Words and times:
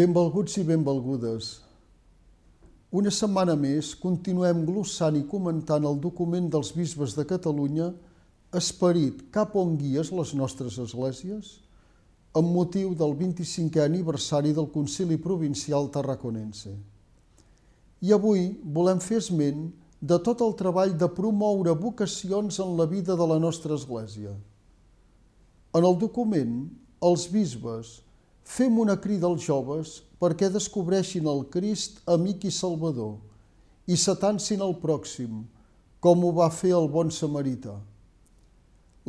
Benvolguts 0.00 0.54
i 0.56 0.62
benvolgudes. 0.64 1.46
Una 2.96 3.10
setmana 3.12 3.52
més 3.58 3.90
continuem 4.00 4.62
glossant 4.64 5.18
i 5.18 5.26
comentant 5.28 5.84
el 5.84 5.98
document 6.00 6.46
dels 6.54 6.70
bisbes 6.72 7.16
de 7.18 7.26
Catalunya 7.28 7.90
Esperit 8.60 9.26
cap 9.34 9.58
on 9.60 9.74
guies 9.82 10.12
les 10.14 10.32
nostres 10.38 10.78
esglésies 10.86 11.52
amb 12.40 12.48
motiu 12.54 12.94
del 13.02 13.12
25è 13.18 13.84
aniversari 13.84 14.54
del 14.56 14.70
Concili 14.72 15.20
Provincial 15.20 15.90
Tarraconense. 15.92 16.72
I 18.00 18.16
avui 18.16 18.46
volem 18.64 19.02
fer 19.04 19.20
esment 19.20 19.66
de 20.00 20.20
tot 20.28 20.40
el 20.46 20.56
treball 20.62 20.94
de 20.96 21.10
promoure 21.18 21.76
vocacions 21.82 22.62
en 22.64 22.76
la 22.78 22.88
vida 22.88 23.18
de 23.20 23.32
la 23.34 23.42
nostra 23.42 23.76
església. 23.76 24.32
En 25.76 25.84
el 25.84 25.98
document, 26.06 26.62
els 27.04 27.28
bisbes, 27.34 27.98
Fem 28.44 28.78
una 28.78 28.96
crida 29.00 29.28
als 29.28 29.44
joves 29.46 30.00
perquè 30.20 30.50
descobreixin 30.52 31.28
el 31.30 31.46
Crist 31.52 32.00
amic 32.10 32.44
i 32.48 32.52
salvador 32.54 33.18
i 33.90 33.96
s'atancin 33.96 34.60
al 34.62 34.76
pròxim, 34.82 35.44
com 36.00 36.24
ho 36.24 36.32
va 36.36 36.50
fer 36.52 36.72
el 36.76 36.88
bon 36.92 37.10
samarita. 37.10 37.74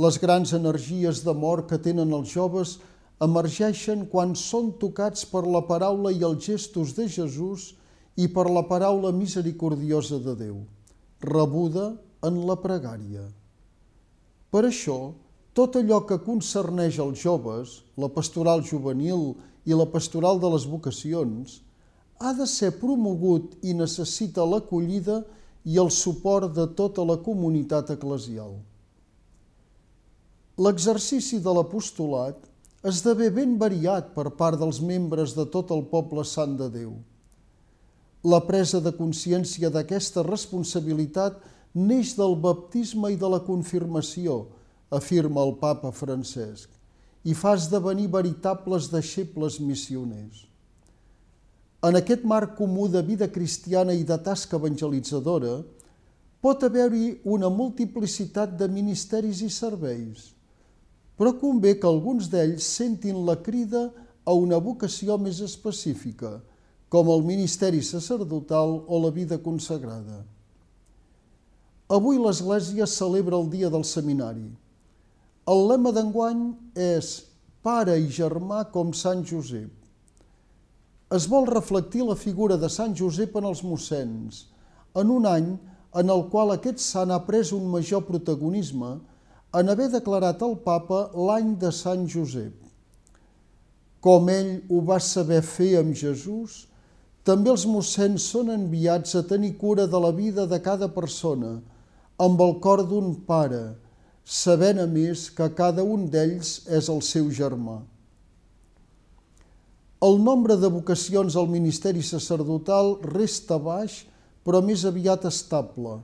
Les 0.00 0.16
grans 0.22 0.54
energies 0.56 1.24
d'amor 1.26 1.66
que 1.70 1.78
tenen 1.82 2.14
els 2.16 2.30
joves 2.32 2.78
emergeixen 3.20 4.06
quan 4.12 4.32
són 4.38 4.70
tocats 4.80 5.26
per 5.28 5.42
la 5.44 5.60
paraula 5.68 6.12
i 6.14 6.22
els 6.24 6.46
gestos 6.46 6.94
de 6.96 7.08
Jesús 7.10 7.74
i 8.16 8.28
per 8.32 8.46
la 8.48 8.62
paraula 8.68 9.12
misericordiosa 9.12 10.20
de 10.24 10.36
Déu, 10.38 10.56
rebuda 11.20 11.90
en 12.24 12.40
la 12.48 12.56
pregària. 12.62 13.26
Per 14.50 14.64
això, 14.66 15.12
tot 15.54 15.76
allò 15.80 16.04
que 16.06 16.20
concerneix 16.22 17.00
els 17.02 17.18
joves, 17.22 17.80
la 17.98 18.08
pastoral 18.12 18.62
juvenil 18.62 19.34
i 19.66 19.74
la 19.76 19.86
pastoral 19.90 20.38
de 20.40 20.50
les 20.52 20.66
vocacions, 20.66 21.60
ha 22.20 22.32
de 22.36 22.46
ser 22.46 22.70
promogut 22.78 23.56
i 23.64 23.74
necessita 23.74 24.44
l'acollida 24.44 25.22
i 25.64 25.78
el 25.80 25.90
suport 25.90 26.52
de 26.56 26.66
tota 26.76 27.04
la 27.04 27.16
comunitat 27.24 27.90
eclesial. 27.96 28.58
L'exercici 30.60 31.40
de 31.40 31.52
l'apostolat 31.56 32.36
esdevé 32.84 33.30
ben 33.32 33.56
variat 33.60 34.12
per 34.16 34.30
part 34.36 34.60
dels 34.60 34.80
membres 34.84 35.34
de 35.36 35.46
tot 35.48 35.72
el 35.72 35.86
poble 35.88 36.24
sant 36.24 36.56
de 36.60 36.68
Déu. 36.72 36.92
La 38.24 38.40
presa 38.44 38.80
de 38.84 38.92
consciència 38.92 39.70
d'aquesta 39.72 40.24
responsabilitat 40.26 41.40
neix 41.72 42.12
del 42.18 42.36
baptisme 42.36 43.12
i 43.12 43.16
de 43.16 43.28
la 43.32 43.40
confirmació, 43.44 44.42
afirma 44.90 45.42
el 45.46 45.54
papa 45.60 45.92
Francesc, 45.94 46.68
i 47.24 47.34
fa 47.36 47.54
esdevenir 47.56 48.08
veritables 48.12 48.88
deixebles 48.92 49.60
missioners. 49.60 50.46
En 51.84 51.96
aquest 51.96 52.24
marc 52.28 52.56
comú 52.58 52.88
de 52.92 53.00
vida 53.04 53.28
cristiana 53.32 53.94
i 53.96 54.04
de 54.04 54.16
tasca 54.20 54.58
evangelitzadora, 54.58 55.60
pot 56.40 56.64
haver-hi 56.64 57.20
una 57.24 57.48
multiplicitat 57.52 58.56
de 58.60 58.68
ministeris 58.68 59.40
i 59.44 59.50
serveis, 59.52 60.30
però 61.16 61.34
convé 61.36 61.74
que 61.80 61.88
alguns 61.88 62.30
d'ells 62.32 62.64
sentin 62.64 63.18
la 63.26 63.36
crida 63.36 63.90
a 64.24 64.32
una 64.32 64.60
vocació 64.60 65.18
més 65.20 65.40
específica, 65.44 66.38
com 66.90 67.08
el 67.12 67.22
ministeri 67.22 67.82
sacerdotal 67.84 68.80
o 68.88 69.00
la 69.04 69.12
vida 69.14 69.38
consagrada. 69.38 70.24
Avui 71.90 72.18
l'Església 72.18 72.86
celebra 72.86 73.38
el 73.38 73.48
dia 73.52 73.70
del 73.70 73.84
seminari, 73.84 74.48
el 75.48 75.66
lema 75.70 75.92
d'enguany 75.92 76.40
és 76.76 77.26
Pare 77.64 77.96
i 78.00 78.08
germà 78.08 78.62
com 78.72 78.92
Sant 78.96 79.22
Josep. 79.28 79.70
Es 81.12 81.26
vol 81.28 81.48
reflectir 81.48 82.04
la 82.06 82.16
figura 82.16 82.56
de 82.60 82.68
Sant 82.72 82.94
Josep 82.96 83.34
en 83.36 83.48
els 83.48 83.62
mossens, 83.66 84.46
en 84.96 85.10
un 85.10 85.26
any 85.28 85.50
en 86.00 86.12
el 86.14 86.26
qual 86.32 86.54
aquest 86.54 86.80
sant 86.80 87.10
ha 87.10 87.18
pres 87.26 87.52
un 87.52 87.66
major 87.72 88.04
protagonisme 88.06 88.94
en 89.58 89.72
haver 89.72 89.90
declarat 89.92 90.42
al 90.46 90.56
papa 90.64 91.02
l'any 91.16 91.56
de 91.58 91.72
Sant 91.74 92.06
Josep. 92.08 92.54
Com 94.00 94.30
ell 94.32 94.52
ho 94.70 94.80
va 94.86 95.00
saber 95.02 95.42
fer 95.44 95.74
amb 95.80 95.96
Jesús, 95.96 96.66
també 97.24 97.50
els 97.52 97.66
mossens 97.68 98.30
són 98.32 98.52
enviats 98.54 99.16
a 99.18 99.26
tenir 99.28 99.56
cura 99.60 99.84
de 99.90 100.00
la 100.00 100.12
vida 100.16 100.46
de 100.46 100.60
cada 100.64 100.88
persona, 100.94 101.58
amb 102.16 102.40
el 102.40 102.56
cor 102.64 102.86
d'un 102.88 103.12
pare, 103.26 103.74
sabent 104.30 104.78
a 104.78 104.86
més 104.86 105.24
que 105.34 105.48
cada 105.58 105.82
un 105.82 106.04
d'ells 106.06 106.60
és 106.70 106.88
el 106.92 107.00
seu 107.02 107.32
germà. 107.34 107.80
El 110.06 110.20
nombre 110.22 110.54
de 110.56 110.70
vocacions 110.70 111.34
al 111.36 111.50
ministeri 111.50 112.04
sacerdotal 112.06 112.94
resta 113.10 113.58
baix, 113.58 114.04
però 114.46 114.62
més 114.64 114.86
aviat 114.86 115.26
estable, 115.28 115.98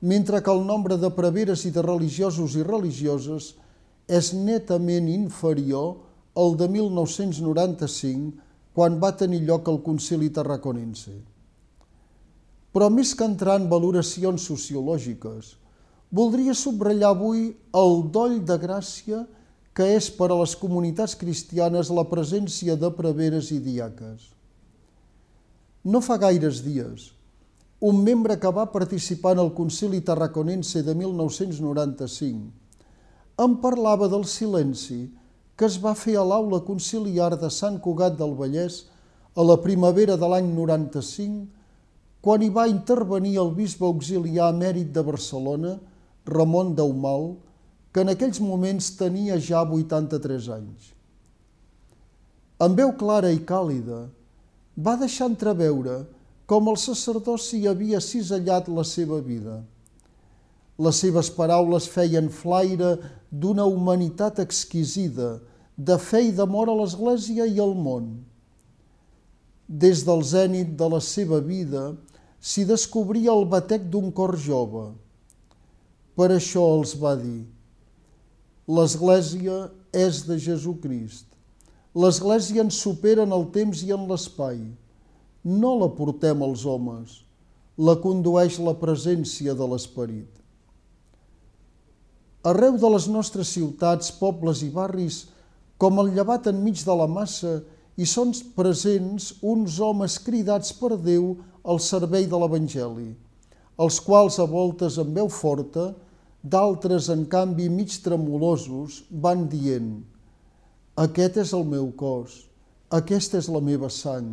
mentre 0.00 0.40
que 0.40 0.54
el 0.54 0.62
nombre 0.64 0.96
de 1.02 1.10
preveres 1.12 1.66
i 1.66 1.74
de 1.74 1.82
religiosos 1.82 2.54
i 2.54 2.62
religioses 2.62 3.50
és 4.06 4.32
netament 4.32 5.10
inferior 5.10 5.96
al 6.38 6.54
de 6.56 6.70
1995, 6.78 8.36
quan 8.72 9.02
va 9.02 9.16
tenir 9.18 9.42
lloc 9.42 9.66
el 9.68 9.82
Concili 9.82 10.30
Tarraconense. 10.30 11.18
Però 12.70 12.86
més 12.94 13.16
que 13.18 13.26
entrar 13.26 13.58
en 13.58 13.66
valoracions 13.68 14.46
sociològiques, 14.46 15.56
voldria 16.10 16.54
subratllar 16.54 17.12
avui 17.14 17.56
el 17.76 18.02
doll 18.12 18.38
de 18.44 18.56
gràcia 18.60 19.24
que 19.76 19.86
és 19.94 20.08
per 20.10 20.30
a 20.32 20.38
les 20.40 20.56
comunitats 20.58 21.14
cristianes 21.18 21.90
la 21.94 22.04
presència 22.10 22.76
de 22.76 22.90
preveres 22.90 23.52
i 23.54 23.60
diaques. 23.62 24.32
No 25.84 26.00
fa 26.02 26.18
gaires 26.18 26.62
dies, 26.64 27.12
un 27.80 28.02
membre 28.02 28.38
que 28.42 28.50
va 28.50 28.72
participar 28.72 29.36
en 29.36 29.44
el 29.44 29.52
Concili 29.54 30.00
Tarraconense 30.02 30.82
de 30.82 30.94
1995 30.98 32.58
em 33.38 33.54
parlava 33.62 34.08
del 34.10 34.24
silenci 34.26 35.04
que 35.58 35.66
es 35.66 35.76
va 35.82 35.94
fer 35.98 36.16
a 36.18 36.24
l'aula 36.26 36.58
conciliar 36.66 37.36
de 37.38 37.50
Sant 37.50 37.78
Cugat 37.82 38.16
del 38.18 38.34
Vallès 38.38 38.80
a 39.38 39.44
la 39.46 39.56
primavera 39.62 40.16
de 40.18 40.26
l'any 40.30 40.48
95, 40.54 41.46
quan 42.22 42.42
hi 42.42 42.50
va 42.50 42.66
intervenir 42.70 43.36
el 43.42 43.52
bisbe 43.54 43.86
auxiliar 43.86 44.50
emèrit 44.54 44.90
de 44.94 45.02
Barcelona, 45.06 45.76
Ramon 46.28 46.74
Daumal, 46.76 47.32
que 47.92 48.04
en 48.04 48.12
aquells 48.12 48.38
moments 48.44 48.92
tenia 48.98 49.38
ja 49.40 49.64
83 49.64 50.52
anys. 50.54 50.92
Amb 52.62 52.78
veu 52.78 52.92
clara 53.00 53.30
i 53.32 53.40
càlida, 53.48 54.04
va 54.76 54.94
deixar 55.00 55.28
entreveure 55.30 56.02
com 56.48 56.70
el 56.72 56.78
sacerdoci 56.80 57.66
havia 57.68 58.00
cisellat 58.00 58.70
la 58.72 58.84
seva 58.86 59.20
vida. 59.24 59.58
Les 60.78 61.00
seves 61.02 61.28
paraules 61.34 61.88
feien 61.90 62.30
flaire 62.32 62.94
d'una 63.30 63.66
humanitat 63.66 64.38
exquisida, 64.40 65.38
de 65.76 65.98
fe 66.02 66.22
i 66.28 66.32
d'amor 66.34 66.70
a 66.72 66.76
l'Església 66.78 67.46
i 67.46 67.60
al 67.62 67.74
món. 67.76 68.08
Des 69.68 70.04
del 70.06 70.24
zènit 70.24 70.72
de 70.78 70.88
la 70.94 71.02
seva 71.04 71.42
vida 71.44 71.90
s'hi 72.40 72.64
descobria 72.66 73.34
el 73.34 73.44
batec 73.52 73.84
d'un 73.92 74.08
cor 74.14 74.34
jove, 74.38 74.88
per 76.18 76.32
això 76.34 76.64
els 76.74 76.96
va 76.98 77.14
dir, 77.14 77.46
l'Església 78.66 79.68
és 79.94 80.24
de 80.26 80.36
Jesucrist. 80.42 81.28
L'Església 81.94 82.64
ens 82.66 82.80
supera 82.82 83.24
en 83.24 83.32
el 83.32 83.46
temps 83.54 83.80
i 83.86 83.94
en 83.94 84.04
l'espai. 84.10 84.58
No 85.46 85.70
la 85.80 85.88
portem 85.94 86.42
als 86.44 86.64
homes, 86.68 87.20
la 87.78 87.94
condueix 88.02 88.58
la 88.58 88.74
presència 88.76 89.54
de 89.54 89.68
l'Esperit. 89.70 90.28
Arreu 92.46 92.76
de 92.82 92.90
les 92.92 93.06
nostres 93.10 93.54
ciutats, 93.54 94.10
pobles 94.18 94.64
i 94.66 94.68
barris, 94.74 95.28
com 95.78 95.98
el 96.02 96.12
llevat 96.16 96.50
enmig 96.50 96.82
de 96.84 96.94
la 96.98 97.06
massa, 97.06 97.60
hi 97.98 98.06
són 98.06 98.34
presents 98.58 99.32
uns 99.42 99.78
homes 99.82 100.18
cridats 100.22 100.74
per 100.74 100.96
Déu 100.98 101.32
al 101.64 101.80
servei 101.82 102.26
de 102.30 102.38
l'Evangeli, 102.38 103.08
els 103.78 103.98
quals 104.02 104.38
a 104.42 104.46
voltes 104.50 104.98
amb 105.02 105.18
veu 105.18 105.30
forta 105.30 105.88
D'altres, 106.42 107.08
en 107.10 107.24
canvi, 107.26 107.66
mig 107.68 107.96
tremolosos, 108.04 109.02
van 109.10 109.48
dient 109.50 109.98
Aquest 110.98 111.36
és 111.38 111.50
el 111.54 111.64
meu 111.66 111.92
cos, 111.94 112.32
aquesta 112.90 113.38
és 113.38 113.48
la 113.50 113.60
meva 113.62 113.86
sang. 113.90 114.30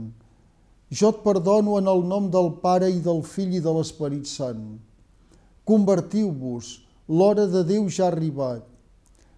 Jo 0.89 1.11
et 1.13 1.19
perdono 1.25 1.75
en 1.77 1.89
el 1.91 2.01
nom 2.09 2.29
del 2.33 2.55
Pare 2.63 2.87
i 2.89 3.01
del 3.05 3.21
Fill 3.25 3.57
i 3.57 3.61
de 3.61 3.73
l'Esperit 3.73 4.25
Sant. 4.29 4.63
Convertiu-vos, 5.65 6.69
l'hora 7.09 7.45
de 7.51 7.61
Déu 7.67 7.85
ja 7.89 8.07
ha 8.07 8.13
arribat. 8.13 8.65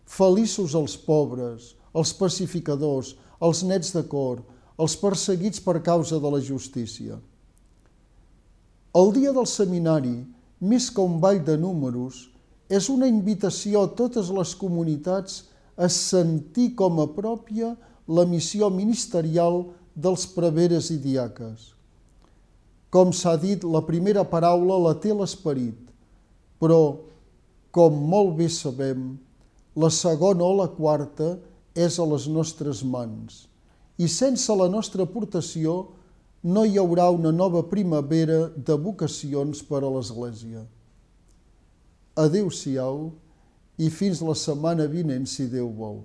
Feliços 0.08 0.75
els 0.75 0.96
pobres, 1.08 1.74
els 1.92 2.14
pacificadors, 2.16 3.16
els 3.44 3.64
nets 3.68 3.92
de 3.96 4.06
cor, 4.08 4.40
els 4.80 4.96
perseguits 4.96 5.60
per 5.64 5.81
causa 5.84 6.19
de 6.24 6.31
la 6.31 6.40
justícia. 6.40 7.19
El 8.96 9.12
dia 9.16 9.36
del 9.36 9.48
seminari, 9.52 10.16
més 10.60 10.88
que 10.92 11.04
un 11.04 11.19
ball 11.19 11.44
de 11.44 11.58
números, 11.60 12.28
és 12.69 12.90
una 12.92 13.08
invitació 13.08 13.86
a 13.86 13.92
totes 13.96 14.30
les 14.34 14.54
comunitats 14.60 15.46
a 15.78 15.88
sentir 15.92 16.74
com 16.75 17.00
a 17.00 17.08
pròpia 17.16 17.75
la 18.08 18.25
missió 18.28 18.69
ministerial 18.74 19.66
dels 19.96 20.25
preveres 20.36 20.92
i 20.92 20.98
diaques. 21.02 21.74
Com 22.92 23.12
s'ha 23.12 23.36
dit, 23.40 23.64
la 23.64 23.84
primera 23.84 24.24
paraula 24.28 24.78
la 24.80 24.94
té 25.00 25.14
l'esperit, 25.14 25.78
però, 26.60 27.04
com 27.72 27.98
molt 28.10 28.38
bé 28.40 28.48
sabem, 28.50 29.18
la 29.78 29.90
segona 29.94 30.46
o 30.46 30.56
la 30.58 30.69
quarta 30.74 31.36
és 31.78 32.00
a 32.00 32.08
les 32.10 32.25
nostres 32.31 32.81
mans. 32.84 33.46
I 33.98 34.08
sense 34.10 34.54
la 34.56 34.69
nostra 34.72 35.06
aportació 35.06 35.75
no 36.44 36.64
hi 36.66 36.78
haurà 36.80 37.10
una 37.14 37.34
nova 37.34 37.64
primavera 37.69 38.48
de 38.56 38.78
vocacions 38.81 39.62
per 39.68 39.84
a 39.84 39.92
l'Església. 39.92 40.64
Adéu-siau 42.18 43.12
i 43.78 43.92
fins 43.94 44.24
la 44.25 44.34
setmana 44.34 44.88
vinent, 44.90 45.28
si 45.30 45.46
Déu 45.52 45.69
vol. 45.69 46.02